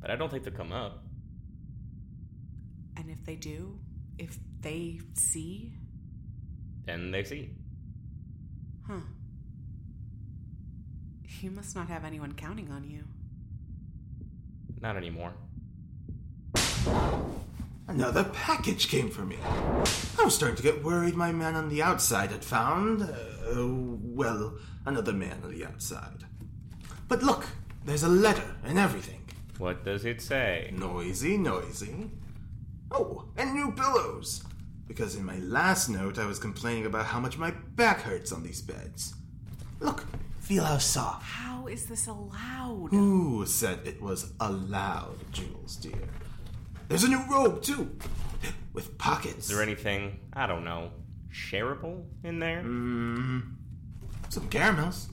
but 0.00 0.10
I 0.10 0.16
don't 0.16 0.30
think 0.30 0.44
they'll 0.44 0.54
come 0.54 0.72
up. 0.72 1.04
And 2.96 3.10
if 3.10 3.24
they 3.24 3.36
do, 3.36 3.78
if 4.18 4.38
they 4.60 5.00
see, 5.14 5.74
Then 6.86 7.10
they 7.10 7.24
see. 7.24 7.50
huh? 8.86 9.00
You 11.40 11.50
must 11.50 11.74
not 11.76 11.88
have 11.88 12.04
anyone 12.04 12.32
counting 12.32 12.70
on 12.70 12.84
you. 12.84 13.04
Not 14.80 14.96
anymore. 14.96 15.32
Another 17.86 18.24
package 18.24 18.88
came 18.88 19.10
for 19.10 19.22
me. 19.24 19.36
I 19.44 20.24
was 20.24 20.34
starting 20.34 20.56
to 20.56 20.62
get 20.62 20.82
worried 20.82 21.14
my 21.16 21.32
man 21.32 21.54
on 21.54 21.68
the 21.68 21.82
outside 21.82 22.30
had 22.30 22.42
found, 22.44 23.02
uh, 23.02 23.08
Oh, 23.46 23.98
well, 24.02 24.58
another 24.86 25.12
man 25.12 25.40
on 25.44 25.52
the 25.52 25.66
outside. 25.66 26.24
But 27.08 27.22
look, 27.22 27.46
there's 27.84 28.02
a 28.02 28.08
letter 28.08 28.56
and 28.64 28.78
everything. 28.78 29.20
What 29.58 29.84
does 29.84 30.04
it 30.04 30.20
say? 30.20 30.72
Noisy, 30.76 31.36
noisy. 31.36 32.10
Oh, 32.90 33.26
and 33.36 33.54
new 33.54 33.72
pillows. 33.72 34.42
Because 34.86 35.16
in 35.16 35.24
my 35.24 35.38
last 35.38 35.88
note, 35.88 36.18
I 36.18 36.26
was 36.26 36.38
complaining 36.38 36.86
about 36.86 37.06
how 37.06 37.20
much 37.20 37.38
my 37.38 37.50
back 37.50 38.00
hurts 38.00 38.32
on 38.32 38.42
these 38.42 38.60
beds. 38.60 39.14
Look, 39.80 40.04
feel 40.40 40.64
how 40.64 40.78
soft. 40.78 41.24
How 41.24 41.66
is 41.66 41.86
this 41.86 42.06
allowed? 42.06 42.88
Who 42.90 43.46
said 43.46 43.80
it 43.84 44.00
was 44.02 44.32
allowed, 44.40 45.32
Jules, 45.32 45.76
dear? 45.76 46.08
There's 46.88 47.04
a 47.04 47.08
new 47.08 47.22
robe, 47.30 47.62
too, 47.62 47.96
with 48.72 48.98
pockets. 48.98 49.46
Is 49.46 49.48
there 49.48 49.62
anything, 49.62 50.20
I 50.32 50.46
don't 50.46 50.64
know, 50.64 50.90
shareable 51.34 52.04
in 52.22 52.38
there? 52.38 52.60
Mm-hmm. 52.60 53.40
Some 54.28 54.48
caramels. 54.48 55.08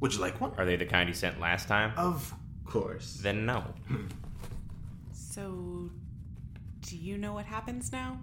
Would 0.00 0.14
you 0.14 0.20
like 0.20 0.40
one? 0.40 0.52
Are 0.56 0.64
they 0.64 0.76
the 0.76 0.86
kind 0.86 1.08
you 1.08 1.14
sent 1.14 1.40
last 1.40 1.68
time? 1.68 1.92
Of 1.96 2.32
course. 2.64 3.18
Then 3.22 3.44
no. 3.46 3.64
So, 5.12 5.90
do 6.80 6.96
you 6.96 7.18
know 7.18 7.34
what 7.34 7.44
happens 7.44 7.92
now? 7.92 8.18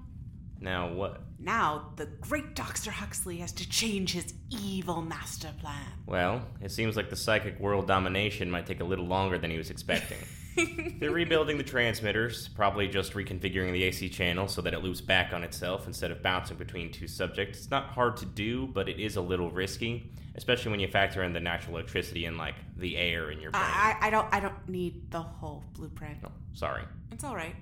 Now 0.60 0.92
what? 0.92 1.22
Now, 1.38 1.92
the 1.96 2.08
great 2.22 2.56
Dr. 2.56 2.90
Huxley 2.90 3.38
has 3.38 3.52
to 3.52 3.70
change 3.70 4.14
his 4.14 4.34
evil 4.50 5.04
master 5.04 5.52
plan. 5.62 5.86
Well, 6.08 6.42
it 6.60 6.72
seems 6.72 6.98
like 6.98 7.12
the 7.12 7.16
psychic 7.16 7.60
world 7.60 7.86
domination 7.86 8.50
might 8.50 8.66
take 8.66 8.80
a 8.80 8.84
little 8.84 9.06
longer 9.06 9.38
than 9.38 9.52
he 9.52 9.58
was 9.58 9.70
expecting. 9.70 10.18
They're 11.00 11.12
rebuilding 11.12 11.58
the 11.58 11.64
transmitters, 11.64 12.48
probably 12.50 12.88
just 12.88 13.14
reconfiguring 13.14 13.72
the 13.72 13.84
AC 13.84 14.10
channel 14.10 14.48
so 14.48 14.62
that 14.62 14.74
it 14.74 14.84
loops 14.84 15.02
back 15.02 15.34
on 15.34 15.44
itself 15.44 15.88
instead 15.88 16.12
of 16.12 16.22
bouncing 16.22 16.58
between 16.58 16.92
two 16.92 17.08
subjects. 17.08 17.60
It's 17.60 17.72
not 17.72 17.88
hard 17.88 18.18
to 18.18 18.26
do, 18.26 18.68
but 18.68 18.88
it 18.90 19.00
is 19.00 19.16
a 19.16 19.22
little 19.22 19.50
risky, 19.50 20.12
especially 20.36 20.72
when 20.72 20.80
you 20.80 20.88
factor 20.88 21.24
in 21.24 21.34
the 21.34 21.40
natural 21.40 21.76
electricity 21.78 22.26
and 22.26 22.38
like 22.38 22.56
the 22.78 22.98
air 22.98 23.32
in 23.32 23.40
your 23.40 23.52
brain. 23.52 23.64
I, 23.66 23.98
I, 24.02 24.08
I 24.08 24.10
don't 24.10 24.28
I 24.32 24.40
don't 24.40 24.70
need 24.70 25.12
the 25.12 25.22
whole 25.22 25.64
blueprint. 25.74 26.22
No, 26.22 26.32
sorry. 26.54 26.84
It's 27.12 27.24
all 27.24 27.36
right. 27.36 27.56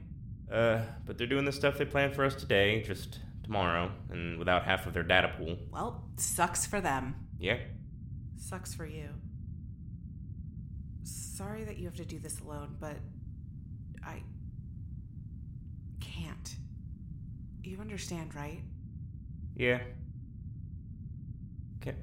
Uh, 0.52 0.82
but 1.06 1.18
they're 1.18 1.28
doing 1.28 1.46
the 1.46 1.52
stuff 1.52 1.78
they 1.78 1.86
planned 1.86 2.14
for 2.14 2.26
us 2.26 2.36
today, 2.36 2.82
just 2.82 3.20
tomorrow, 3.44 3.92
and 4.10 4.38
without 4.38 4.64
half 4.64 4.86
of 4.86 4.94
their 4.94 5.04
data 5.04 5.32
pool. 5.38 5.58
Well, 5.72 6.04
sucks 6.18 6.66
for 6.66 6.82
them. 6.82 7.16
Yeah. 7.40 7.58
Sucks 8.38 8.74
for 8.74 8.86
you. 8.86 9.10
Sorry 11.42 11.64
that 11.64 11.80
you 11.80 11.86
have 11.86 11.96
to 11.96 12.06
do 12.06 12.20
this 12.20 12.40
alone, 12.42 12.76
but 12.80 12.98
I 14.06 14.22
can't. 16.00 16.56
You 17.64 17.80
understand, 17.80 18.36
right? 18.36 18.62
Yeah. 19.56 19.80
Can 21.82 21.96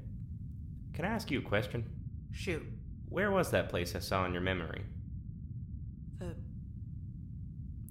Can 0.93 1.05
I 1.05 1.09
ask 1.11 1.31
you 1.31 1.39
a 1.39 1.43
question? 1.43 1.85
Shoot. 2.33 2.65
Where 3.11 3.31
was 3.31 3.53
that 3.53 3.69
place 3.69 3.95
I 3.95 4.01
saw 4.01 4.25
in 4.25 4.33
your 4.33 4.43
memory? 4.43 4.83
The 6.19 6.35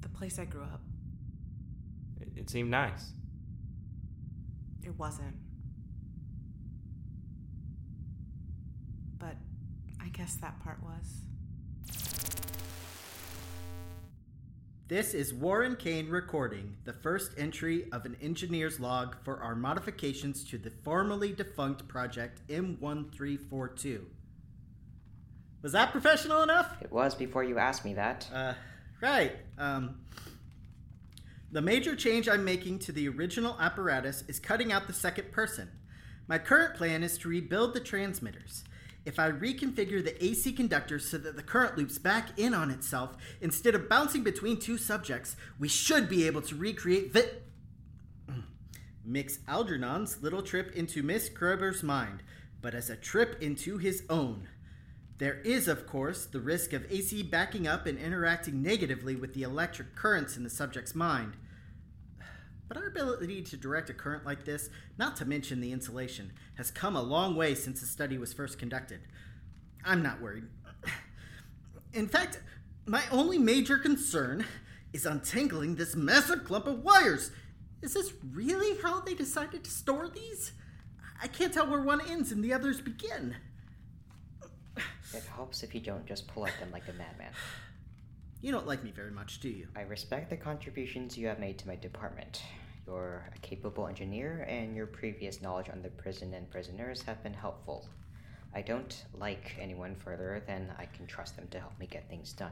the 0.02 0.10
place 0.10 0.40
I 0.40 0.44
grew 0.44 0.64
up. 0.64 0.82
It, 2.20 2.28
it 2.36 2.50
seemed 2.50 2.72
nice. 2.72 3.14
It 4.84 5.00
wasn't. 5.00 5.38
But 9.18 9.38
I 10.02 10.10
guess 10.10 10.36
that 10.42 10.60
part 10.62 10.84
was. 10.84 11.22
This 14.90 15.14
is 15.14 15.34
Warren 15.34 15.76
Kane 15.76 16.08
recording 16.08 16.78
the 16.86 16.94
first 16.94 17.34
entry 17.38 17.92
of 17.92 18.06
an 18.06 18.16
engineer's 18.22 18.80
log 18.80 19.18
for 19.22 19.42
our 19.42 19.54
modifications 19.54 20.46
to 20.46 20.58
the 20.58 20.72
formerly 20.86 21.34
defunct 21.34 21.90
project 21.90 22.40
M1342. 22.48 24.06
Was 25.62 25.74
that 25.74 25.92
professional 25.92 26.42
enough? 26.42 26.82
It 26.82 26.90
was 26.90 27.16
before 27.16 27.44
you 27.44 27.58
asked 27.58 27.84
me 27.84 27.96
that. 27.96 28.30
Uh, 28.34 28.54
right. 29.02 29.34
Um, 29.58 30.06
the 31.52 31.62
major 31.62 31.94
change 31.94 32.30
I'm 32.30 32.46
making 32.46 32.80
to 32.80 32.94
the 32.94 33.10
original 33.10 33.58
apparatus 33.60 34.24
is 34.30 34.40
cutting 34.40 34.72
out 34.72 34.88
the 34.88 34.94
second 34.94 35.34
person. 35.34 35.70
My 36.30 36.38
current 36.38 36.76
plan 36.76 37.04
is 37.04 37.18
to 37.18 37.28
rebuild 37.28 37.74
the 37.74 37.82
transmitters. 37.82 38.64
If 39.08 39.20
I 39.20 39.32
reconfigure 39.32 40.04
the 40.04 40.22
AC 40.22 40.52
conductor 40.52 41.00
so 41.00 41.18
that 41.18 41.38
the 41.38 41.42
current 41.42 41.78
loops 41.78 41.98
back 41.98 42.38
in 42.38 42.54
on 42.54 42.70
itself 42.70 43.16
instead 43.40 43.74
of 43.74 43.88
bouncing 43.88 44.22
between 44.22 44.60
two 44.60 44.78
subjects, 44.78 45.38
we 45.58 45.70
should 45.70 46.10
be 46.10 46.28
able 46.28 46.42
to 46.42 46.56
recreate 46.56 47.14
the. 47.14 47.32
Mix 49.06 49.40
Algernon's 49.48 50.22
little 50.22 50.42
trip 50.42 50.76
into 50.76 51.04
Miss 51.04 51.30
Krober's 51.30 51.84
mind, 51.84 52.22
but 52.62 52.76
as 52.76 52.90
a 52.90 52.98
trip 52.98 53.42
into 53.42 53.78
his 53.78 54.04
own. 54.10 54.50
There 55.20 55.40
is, 55.40 55.70
of 55.70 55.88
course, 55.88 56.26
the 56.26 56.42
risk 56.42 56.74
of 56.74 56.92
AC 56.92 57.24
backing 57.24 57.66
up 57.66 57.86
and 57.86 57.98
interacting 57.98 58.62
negatively 58.62 59.16
with 59.16 59.34
the 59.34 59.44
electric 59.44 59.96
currents 59.96 60.36
in 60.36 60.44
the 60.44 60.50
subject's 60.50 60.94
mind. 60.94 61.38
But 62.68 62.78
our 62.78 62.88
ability 62.88 63.44
to 63.44 63.58
direct 63.58 63.90
a 63.90 63.94
current 63.94 64.26
like 64.26 64.44
this, 64.44 64.70
not 64.98 65.16
to 65.18 65.26
mention 65.26 65.62
the 65.62 65.72
insulation, 65.72 66.34
has 66.56 66.70
come 66.72 66.96
a 66.96 67.02
long 67.02 67.36
way 67.36 67.56
since 67.56 67.80
the 67.80 67.88
study 67.88 68.18
was 68.18 68.34
first 68.34 68.60
conducted. 68.60 69.00
I'm 69.86 70.04
not 70.04 70.22
worried. 70.22 70.46
In 71.94 72.08
fact, 72.08 72.42
my 72.86 73.04
only 73.12 73.38
major 73.38 73.78
concern 73.78 74.46
is 74.94 75.06
untangling 75.06 75.76
this 75.76 75.96
massive 75.96 76.44
clump 76.44 76.68
of 76.68 76.84
wires. 76.84 77.32
Is 77.82 77.94
this 77.94 78.14
really 78.34 78.82
how 78.82 79.02
they 79.02 79.14
decided 79.14 79.64
to 79.64 79.70
store 79.70 80.10
these? 80.10 80.52
I 81.22 81.28
can't 81.28 81.54
tell 81.54 81.68
where 81.70 81.82
one 81.82 82.02
ends 82.08 82.32
and 82.32 82.44
the 82.44 82.54
others 82.54 82.82
begin. 82.82 83.36
It 85.14 85.24
helps 85.36 85.64
if 85.64 85.74
you 85.74 85.82
don't 85.82 86.06
just 86.06 86.28
pull 86.28 86.46
at 86.46 86.60
them 86.60 86.72
like 86.72 86.88
a 86.88 86.94
madman. 86.94 87.32
You 88.40 88.52
don't 88.52 88.68
like 88.68 88.84
me 88.84 88.92
very 88.92 89.12
much, 89.12 89.40
do 89.40 89.50
you? 89.50 89.68
I 89.76 89.82
respect 89.82 90.30
the 90.30 90.38
contributions 90.38 91.18
you 91.18 91.28
have 91.28 91.40
made 91.40 91.58
to 91.58 91.68
my 91.68 91.76
department. 91.76 92.44
You're 92.86 93.30
a 93.36 93.40
capable 93.40 93.88
engineer, 93.88 94.46
and 94.48 94.76
your 94.76 94.86
previous 94.86 95.42
knowledge 95.42 95.70
on 95.70 95.82
the 95.82 95.90
prison 95.90 96.34
and 96.34 96.50
prisoners 96.50 97.02
have 97.02 97.22
been 97.24 97.34
helpful. 97.34 97.90
I 98.54 98.62
don't 98.62 99.04
like 99.14 99.56
anyone 99.60 99.96
further 99.96 100.44
than 100.46 100.72
I 100.78 100.86
can 100.86 101.08
trust 101.08 101.36
them 101.36 101.48
to 101.50 101.60
help 101.60 101.78
me 101.80 101.88
get 101.88 102.08
things 102.10 102.32
done. 102.32 102.52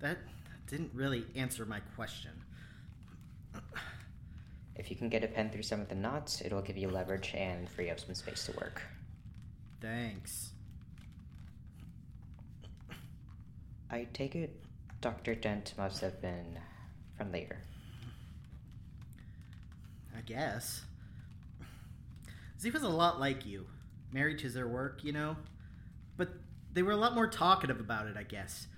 That 0.00 0.18
didn't 0.66 0.90
really 0.92 1.24
answer 1.36 1.64
my 1.64 1.80
question. 1.94 2.32
If 4.74 4.90
you 4.90 4.96
can 4.96 5.10
get 5.10 5.22
a 5.22 5.28
pen 5.28 5.50
through 5.50 5.62
some 5.62 5.80
of 5.80 5.88
the 5.88 5.94
knots, 5.94 6.42
it'll 6.44 6.60
give 6.60 6.76
you 6.76 6.88
leverage 6.88 7.32
and 7.34 7.68
free 7.70 7.88
up 7.88 8.00
some 8.00 8.14
space 8.14 8.46
to 8.46 8.52
work. 8.52 8.82
Thanks. 9.80 10.50
I 13.92 14.08
take 14.12 14.34
it 14.34 14.62
Dr. 15.02 15.34
Dent 15.34 15.74
must 15.76 16.00
have 16.00 16.22
been 16.22 16.58
from 17.18 17.32
later. 17.32 17.58
I 20.16 20.20
guess. 20.20 20.82
Ziva's 22.60 22.84
a 22.84 22.88
lot 22.88 23.18
like 23.18 23.44
you. 23.44 23.66
Married 24.12 24.38
to 24.38 24.48
their 24.48 24.68
work, 24.68 25.02
you 25.02 25.12
know? 25.12 25.36
But 26.16 26.28
they 26.72 26.82
were 26.82 26.92
a 26.92 26.96
lot 26.96 27.16
more 27.16 27.26
talkative 27.26 27.80
about 27.80 28.06
it, 28.06 28.16
I 28.16 28.22
guess. 28.22 28.68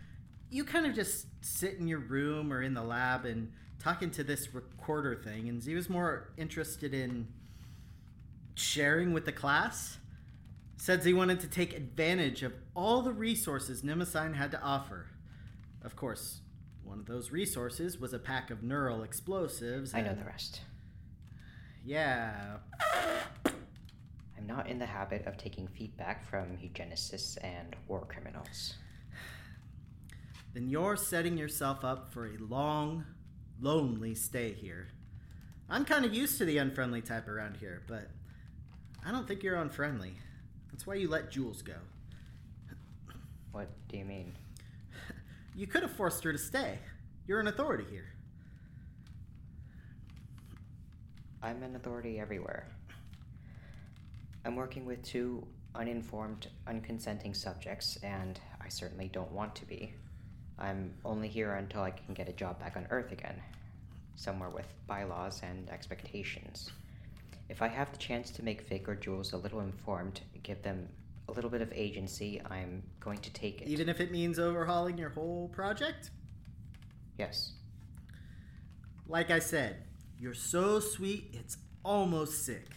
You 0.51 0.65
kind 0.65 0.87
of 0.87 0.95
just 0.95 1.27
sit 1.43 1.75
in 1.75 1.87
your 1.87 1.99
room 1.99 2.51
or 2.51 2.63
in 2.63 2.73
the 2.73 2.83
lab 2.83 3.27
and 3.27 3.53
talking 3.79 4.11
to 4.13 4.25
this 4.25 4.55
recorder 4.55 5.15
thing, 5.15 5.51
and 5.51 5.61
Ziva's 5.61 5.91
more 5.91 6.33
interested 6.39 6.95
in 6.95 7.29
sharing 8.55 9.13
with 9.13 9.27
the 9.27 9.33
class. 9.33 9.99
Says 10.85 11.03
he 11.03 11.15
wanted 11.15 11.41
to 11.41 11.47
take 11.47 11.75
advantage 11.75 12.43
of 12.43 12.53
all 12.77 13.01
the 13.01 13.15
resources 13.15 13.81
Nemesign 13.81 14.35
had 14.35 14.51
to 14.51 14.61
offer. 14.61 15.07
Of 15.83 15.97
course, 15.97 16.43
one 16.83 16.99
of 16.99 17.07
those 17.07 17.31
resources 17.31 17.99
was 17.99 18.13
a 18.13 18.19
pack 18.19 18.51
of 18.51 18.63
neural 18.63 19.03
explosives. 19.03 19.95
I 19.95 20.03
know 20.03 20.15
the 20.15 20.27
rest. 20.27 20.61
Yeah. 21.87 22.59
I'm 23.47 24.47
not 24.47 24.69
in 24.69 24.79
the 24.79 24.85
habit 24.85 25.27
of 25.27 25.39
taking 25.39 25.69
feedback 25.69 26.29
from 26.29 26.59
eugenicists 26.59 27.43
and 27.43 27.75
war 27.89 28.05
criminals. 28.07 28.75
Then 30.53 30.69
you're 30.69 30.97
setting 30.97 31.39
yourself 31.39 31.83
up 31.83 32.13
for 32.13 32.27
a 32.27 32.37
long, 32.37 33.07
lonely 33.59 34.15
stay 34.15 34.53
here. 34.53 34.89
I'm 35.71 35.87
kind 35.87 36.05
of 36.05 36.13
used 36.13 36.37
to 36.37 36.45
the 36.45 36.59
unfriendly 36.59 37.01
type 37.01 37.27
around 37.27 37.57
here, 37.57 37.81
but 37.89 38.11
I 39.03 39.13
don't 39.13 39.27
think 39.27 39.43
you're 39.43 39.57
unfriendly. 39.57 40.19
That's 40.75 40.89
why 40.89 40.97
you 40.97 41.07
let 41.07 41.31
Jules 41.31 41.63
go. 41.63 41.77
What 43.53 43.69
do 43.87 43.97
you 43.97 44.05
mean? 44.05 44.35
You 45.55 45.69
could 45.69 45.83
have 45.83 45.93
forced 45.93 46.25
her 46.25 46.33
to 46.33 46.39
stay. 46.39 46.81
You're 47.29 47.39
an 47.39 47.47
authority 47.47 47.85
here. 47.89 48.09
I'm 51.41 51.63
an 51.63 51.77
authority 51.77 52.19
everywhere. 52.19 52.67
I'm 54.45 54.57
working 54.57 54.85
with 54.85 55.01
two 55.05 55.47
uninformed, 55.77 56.49
unconsenting 56.67 57.37
subjects, 57.37 57.97
and 58.03 58.41
I 58.61 58.69
certainly 58.69 59.07
don't 59.07 59.31
want 59.31 59.55
to 59.55 59.67
be. 59.67 59.95
I'm 60.59 60.93
only 61.05 61.29
here 61.29 61.55
until 61.55 61.83
I 61.83 61.93
can 61.93 62.15
get 62.15 62.29
a 62.29 62.33
job 62.33 62.59
back 62.59 62.77
on 62.77 62.89
Earth 62.91 63.13
again, 63.13 63.41
somewhere 64.17 64.51
with 64.51 64.67
bylaws 64.89 65.41
and 65.45 65.71
expectations. 65.71 66.73
If 67.49 67.63
I 67.63 67.69
have 67.69 67.93
the 67.93 67.99
chance 67.99 68.31
to 68.33 68.43
make 68.43 68.69
Vic 68.69 68.89
or 68.89 68.95
Jules 68.95 69.33
a 69.33 69.37
little 69.37 69.61
informed, 69.61 70.21
give 70.43 70.63
them 70.63 70.89
a 71.29 71.33
little 71.33 71.51
bit 71.51 71.61
of 71.63 71.73
agency, 71.73 72.41
I'm 72.51 72.83
going 73.01 73.19
to 73.19 73.33
take 73.33 73.63
it. 73.63 73.69
Even 73.69 73.89
if 73.89 74.01
it 74.01 74.11
means 74.11 74.39
overhauling 74.39 74.99
your 74.99 75.11
whole 75.11 75.49
project? 75.49 76.11
yes. 77.19 77.53
Like 79.07 79.31
I 79.31 79.39
said, 79.39 79.85
you're 80.19 80.35
so 80.35 80.81
sweet, 80.81 81.31
it's 81.33 81.59
almost 81.85 82.45
sick. 82.45 82.69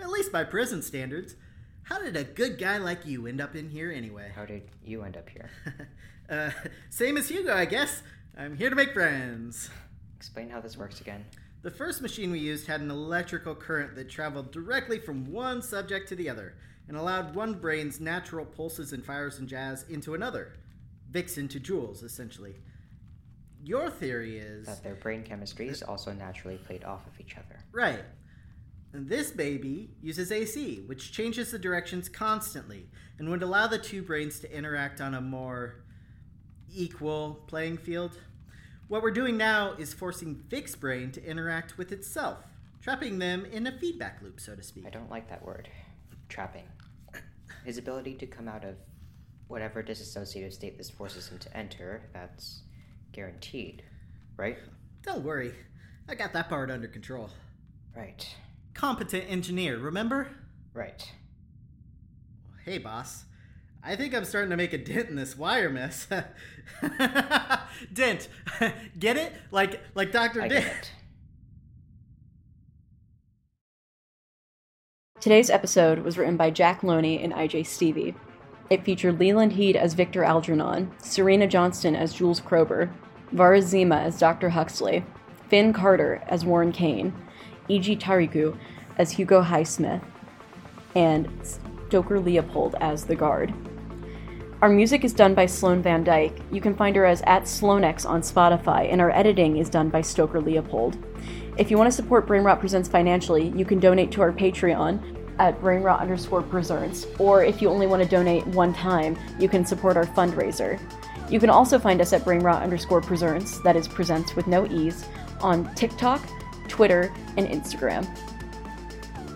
At 0.00 0.10
least 0.10 0.30
by 0.30 0.44
prison 0.44 0.82
standards. 0.82 1.34
How 1.82 1.98
did 1.98 2.16
a 2.16 2.24
good 2.24 2.58
guy 2.58 2.76
like 2.76 3.06
you 3.06 3.26
end 3.26 3.40
up 3.40 3.56
in 3.56 3.70
here 3.70 3.90
anyway? 3.90 4.30
How 4.34 4.44
did 4.44 4.68
you 4.84 5.02
end 5.02 5.16
up 5.16 5.28
here? 5.30 5.50
uh, 6.30 6.50
same 6.90 7.16
as 7.16 7.28
Hugo, 7.28 7.54
I 7.54 7.64
guess. 7.64 8.02
I'm 8.36 8.56
here 8.56 8.68
to 8.68 8.76
make 8.76 8.92
friends. 8.92 9.70
Explain 10.16 10.50
how 10.50 10.60
this 10.60 10.76
works 10.76 11.00
again. 11.00 11.24
The 11.62 11.70
first 11.70 12.02
machine 12.02 12.30
we 12.30 12.38
used 12.38 12.68
had 12.68 12.80
an 12.80 12.90
electrical 12.90 13.54
current 13.54 13.96
that 13.96 14.08
traveled 14.08 14.52
directly 14.52 15.00
from 15.00 15.32
one 15.32 15.60
subject 15.60 16.08
to 16.08 16.16
the 16.16 16.30
other 16.30 16.54
and 16.86 16.96
allowed 16.96 17.34
one 17.34 17.54
brain's 17.54 18.00
natural 18.00 18.44
pulses 18.44 18.92
and 18.92 19.04
fires 19.04 19.38
and 19.38 19.48
jazz 19.48 19.84
into 19.88 20.14
another. 20.14 20.54
Vixen 21.10 21.48
to 21.48 21.58
Jules, 21.58 22.02
essentially. 22.02 22.54
Your 23.64 23.90
theory 23.90 24.38
is. 24.38 24.66
That 24.66 24.84
their 24.84 24.94
brain 24.94 25.24
chemistries 25.24 25.86
also 25.86 26.12
naturally 26.12 26.58
played 26.58 26.84
off 26.84 27.06
of 27.06 27.20
each 27.20 27.36
other. 27.36 27.64
Right. 27.72 28.04
And 28.92 29.08
this 29.08 29.32
baby 29.32 29.90
uses 30.00 30.30
AC, 30.30 30.84
which 30.86 31.12
changes 31.12 31.50
the 31.50 31.58
directions 31.58 32.08
constantly 32.08 32.88
and 33.18 33.28
would 33.28 33.42
allow 33.42 33.66
the 33.66 33.78
two 33.78 34.02
brains 34.02 34.38
to 34.40 34.56
interact 34.56 35.00
on 35.00 35.14
a 35.14 35.20
more 35.20 35.82
equal 36.72 37.44
playing 37.48 37.78
field. 37.78 38.16
What 38.88 39.02
we're 39.02 39.10
doing 39.10 39.36
now 39.36 39.74
is 39.78 39.92
forcing 39.92 40.42
Vic's 40.48 40.74
brain 40.74 41.12
to 41.12 41.22
interact 41.22 41.76
with 41.76 41.92
itself, 41.92 42.38
trapping 42.80 43.18
them 43.18 43.44
in 43.44 43.66
a 43.66 43.78
feedback 43.78 44.22
loop, 44.22 44.40
so 44.40 44.54
to 44.54 44.62
speak. 44.62 44.86
I 44.86 44.90
don't 44.90 45.10
like 45.10 45.28
that 45.28 45.44
word. 45.44 45.68
Trapping. 46.30 46.64
His 47.66 47.76
ability 47.76 48.14
to 48.14 48.26
come 48.26 48.48
out 48.48 48.64
of 48.64 48.76
whatever 49.46 49.82
disassociative 49.82 50.54
state 50.54 50.78
this 50.78 50.88
forces 50.88 51.28
him 51.28 51.38
to 51.38 51.54
enter, 51.54 52.08
that's 52.14 52.62
guaranteed. 53.12 53.82
Right? 54.38 54.56
Don't 55.02 55.22
worry, 55.22 55.52
I 56.08 56.14
got 56.14 56.32
that 56.32 56.48
part 56.48 56.70
under 56.70 56.88
control. 56.88 57.28
Right. 57.94 58.26
Competent 58.72 59.24
engineer, 59.28 59.76
remember? 59.76 60.28
Right. 60.72 61.12
Hey, 62.64 62.78
boss. 62.78 63.24
I 63.88 63.96
think 63.96 64.14
I'm 64.14 64.26
starting 64.26 64.50
to 64.50 64.56
make 64.58 64.74
a 64.74 64.78
dent 64.78 65.08
in 65.08 65.16
this 65.16 65.34
wire 65.34 65.70
mess. 65.70 66.06
dent. 67.94 68.28
get 68.98 69.16
it? 69.16 69.32
Like 69.50 69.80
like 69.94 70.12
Dr. 70.12 70.42
I 70.42 70.48
Dent. 70.48 70.92
Today's 75.20 75.48
episode 75.48 76.00
was 76.00 76.18
written 76.18 76.36
by 76.36 76.50
Jack 76.50 76.82
Loney 76.82 77.22
and 77.22 77.32
IJ 77.32 77.66
Stevie. 77.66 78.14
It 78.68 78.84
featured 78.84 79.18
Leland 79.18 79.54
Heed 79.54 79.74
as 79.74 79.94
Victor 79.94 80.22
Algernon, 80.22 80.92
Serena 80.98 81.46
Johnston 81.46 81.96
as 81.96 82.12
Jules 82.12 82.42
Krober, 82.42 82.92
Vara 83.32 83.62
Zima 83.62 83.96
as 83.96 84.18
Dr. 84.18 84.50
Huxley, 84.50 85.02
Finn 85.48 85.72
Carter 85.72 86.22
as 86.28 86.44
Warren 86.44 86.72
Kane, 86.72 87.14
E.G. 87.68 87.96
Tariku 87.96 88.54
as 88.98 89.12
Hugo 89.12 89.42
Highsmith, 89.42 90.04
and 90.94 91.26
Stoker 91.88 92.20
Leopold 92.20 92.74
as 92.82 93.06
the 93.06 93.16
guard. 93.16 93.54
Our 94.60 94.68
music 94.68 95.04
is 95.04 95.12
done 95.12 95.34
by 95.34 95.46
Sloan 95.46 95.82
Van 95.82 96.02
Dyke. 96.02 96.36
You 96.50 96.60
can 96.60 96.74
find 96.74 96.96
her 96.96 97.06
as 97.06 97.22
at 97.22 97.44
SloanX 97.44 98.04
on 98.04 98.22
Spotify, 98.22 98.90
and 98.90 99.00
our 99.00 99.12
editing 99.12 99.56
is 99.56 99.70
done 99.70 99.88
by 99.88 100.00
Stoker 100.00 100.40
Leopold. 100.40 100.98
If 101.56 101.70
you 101.70 101.78
want 101.78 101.86
to 101.86 101.94
support 101.94 102.26
Brainrot 102.26 102.58
Presents 102.58 102.88
financially, 102.88 103.50
you 103.50 103.64
can 103.64 103.78
donate 103.78 104.10
to 104.12 104.20
our 104.20 104.32
Patreon 104.32 105.00
at 105.38 105.60
brainrot 105.60 106.00
underscore 106.00 106.42
presents, 106.42 107.06
or 107.20 107.44
if 107.44 107.62
you 107.62 107.68
only 107.68 107.86
want 107.86 108.02
to 108.02 108.08
donate 108.08 108.44
one 108.48 108.74
time, 108.74 109.16
you 109.38 109.48
can 109.48 109.64
support 109.64 109.96
our 109.96 110.06
fundraiser. 110.06 110.80
You 111.30 111.38
can 111.38 111.50
also 111.50 111.78
find 111.78 112.00
us 112.00 112.12
at 112.12 112.22
brainrot 112.22 112.60
underscore 112.60 113.00
presents, 113.00 113.60
that 113.60 113.76
is 113.76 113.86
presents 113.86 114.34
with 114.34 114.48
no 114.48 114.66
e's, 114.66 115.04
on 115.40 115.72
TikTok, 115.76 116.20
Twitter, 116.66 117.14
and 117.36 117.46
Instagram. 117.46 118.04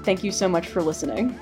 Thank 0.04 0.24
you 0.24 0.32
so 0.32 0.48
much 0.48 0.66
for 0.66 0.82
listening. 0.82 1.38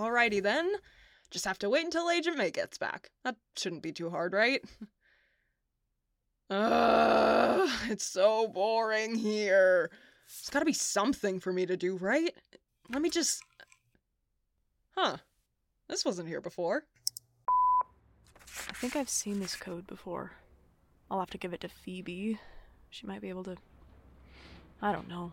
Alrighty 0.00 0.42
then. 0.42 0.72
Just 1.30 1.44
have 1.44 1.58
to 1.58 1.68
wait 1.68 1.84
until 1.84 2.10
Agent 2.10 2.38
May 2.38 2.50
gets 2.50 2.78
back. 2.78 3.10
That 3.22 3.36
shouldn't 3.56 3.82
be 3.82 3.92
too 3.92 4.08
hard, 4.10 4.32
right? 4.32 4.62
Ugh, 6.50 7.68
it's 7.88 8.04
so 8.04 8.48
boring 8.48 9.14
here. 9.14 9.90
There's 10.26 10.50
gotta 10.50 10.64
be 10.64 10.72
something 10.72 11.38
for 11.38 11.52
me 11.52 11.66
to 11.66 11.76
do, 11.76 11.96
right? 11.96 12.34
Let 12.88 13.02
me 13.02 13.10
just. 13.10 13.42
Huh. 14.96 15.18
This 15.88 16.04
wasn't 16.04 16.28
here 16.28 16.40
before. 16.40 16.84
I 18.68 18.72
think 18.72 18.96
I've 18.96 19.08
seen 19.08 19.38
this 19.38 19.54
code 19.54 19.86
before. 19.86 20.32
I'll 21.10 21.20
have 21.20 21.30
to 21.30 21.38
give 21.38 21.52
it 21.52 21.60
to 21.60 21.68
Phoebe. 21.68 22.38
She 22.88 23.06
might 23.06 23.20
be 23.20 23.28
able 23.28 23.44
to. 23.44 23.56
I 24.80 24.92
don't 24.92 25.08
know. 25.08 25.32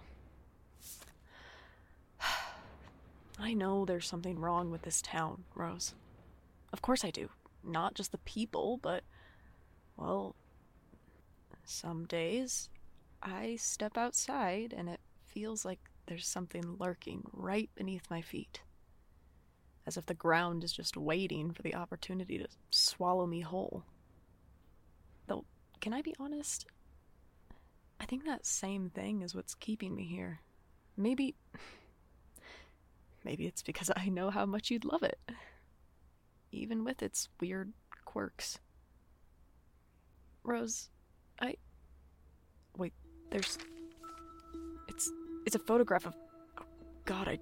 I 3.39 3.53
know 3.53 3.85
there's 3.85 4.07
something 4.07 4.39
wrong 4.39 4.71
with 4.71 4.81
this 4.81 5.01
town, 5.01 5.43
Rose. 5.55 5.93
Of 6.73 6.81
course 6.81 7.05
I 7.05 7.11
do. 7.11 7.29
Not 7.63 7.93
just 7.93 8.11
the 8.11 8.17
people, 8.19 8.79
but. 8.81 9.03
Well. 9.95 10.35
Some 11.69 12.05
days 12.05 12.69
I 13.21 13.57
step 13.57 13.97
outside 13.97 14.73
and 14.75 14.87
it 14.87 15.01
feels 15.25 15.65
like 15.65 15.79
there's 16.05 16.25
something 16.25 16.77
lurking 16.79 17.23
right 17.33 17.69
beneath 17.75 18.09
my 18.09 18.21
feet. 18.21 18.61
As 19.85 19.97
if 19.97 20.05
the 20.05 20.13
ground 20.13 20.63
is 20.63 20.71
just 20.71 20.95
waiting 20.95 21.51
for 21.51 21.61
the 21.61 21.75
opportunity 21.75 22.37
to 22.37 22.47
swallow 22.71 23.25
me 23.25 23.41
whole. 23.41 23.83
Though, 25.27 25.43
can 25.81 25.93
I 25.93 26.01
be 26.01 26.15
honest? 26.19 26.65
I 27.99 28.05
think 28.05 28.25
that 28.25 28.45
same 28.45 28.89
thing 28.89 29.21
is 29.21 29.35
what's 29.35 29.55
keeping 29.55 29.95
me 29.95 30.05
here. 30.05 30.39
Maybe. 30.95 31.35
Maybe 33.23 33.45
it's 33.45 33.61
because 33.63 33.91
I 33.95 34.07
know 34.09 34.29
how 34.29 34.45
much 34.45 34.69
you'd 34.71 34.85
love 34.85 35.03
it. 35.03 35.19
Even 36.51 36.83
with 36.83 37.01
its 37.03 37.27
weird 37.41 37.73
quirks. 38.05 38.59
Rose, 40.43 40.89
I. 41.41 41.55
Wait, 42.77 42.93
there's. 43.31 43.57
It's. 44.87 45.11
It's 45.45 45.55
a 45.55 45.59
photograph 45.59 46.05
of. 46.05 46.15
Oh, 46.59 46.63
God, 47.05 47.27
I 47.27 47.39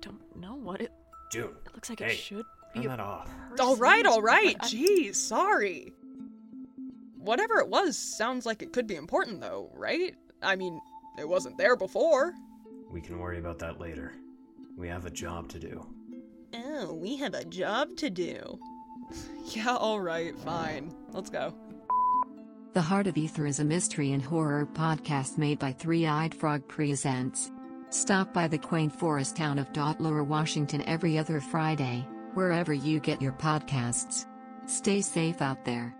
don't 0.00 0.20
know 0.36 0.54
what 0.54 0.80
it. 0.80 0.92
Dude, 1.30 1.54
It 1.66 1.74
looks 1.74 1.90
like 1.90 1.98
hey, 2.00 2.12
it 2.12 2.16
should 2.16 2.44
turn 2.74 2.82
be. 2.82 2.86
a 2.86 2.88
that 2.90 3.00
off. 3.00 3.28
Alright, 3.58 4.04
person, 4.04 4.18
alright. 4.18 4.56
but 4.58 4.66
I- 4.66 4.68
Jeez, 4.70 5.16
sorry. 5.16 5.92
Whatever 7.18 7.58
it 7.58 7.68
was 7.68 7.98
sounds 7.98 8.46
like 8.46 8.62
it 8.62 8.72
could 8.72 8.86
be 8.86 8.94
important, 8.94 9.40
though, 9.40 9.70
right? 9.74 10.14
I 10.42 10.54
mean, 10.56 10.80
It 11.18 11.28
wasn't 11.28 11.56
there 11.58 11.76
before. 11.76 12.32
We 12.90 13.00
can 13.00 13.18
worry 13.18 13.38
about 13.38 13.58
that 13.60 13.80
later. 13.80 14.12
We 14.76 14.88
have 14.88 15.06
a 15.06 15.10
job 15.10 15.48
to 15.50 15.58
do. 15.58 15.86
Oh, 16.54 16.92
we 16.94 17.16
have 17.16 17.34
a 17.34 17.44
job 17.44 17.96
to 17.98 18.10
do. 18.10 18.58
Yeah, 19.54 19.76
alright, 19.76 20.36
fine. 20.36 20.92
Let's 21.12 21.30
go. 21.30 21.54
The 22.72 22.82
Heart 22.82 23.06
of 23.06 23.16
Ether 23.16 23.46
is 23.46 23.60
a 23.60 23.64
mystery 23.64 24.10
and 24.10 24.20
horror 24.20 24.66
podcast 24.66 25.38
made 25.38 25.60
by 25.60 25.70
Three 25.70 26.04
Eyed 26.04 26.34
Frog 26.34 26.66
Presents. 26.66 27.52
Stop 27.90 28.34
by 28.34 28.48
the 28.48 28.58
quaint 28.58 28.92
forest 28.92 29.36
town 29.36 29.60
of 29.60 29.68
Lower 30.00 30.24
Washington 30.24 30.82
every 30.82 31.16
other 31.16 31.40
Friday, 31.40 32.04
wherever 32.34 32.74
you 32.74 32.98
get 32.98 33.22
your 33.22 33.32
podcasts. 33.32 34.26
Stay 34.66 35.00
safe 35.00 35.40
out 35.40 35.64
there. 35.64 35.94